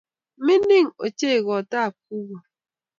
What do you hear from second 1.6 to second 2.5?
tab kugo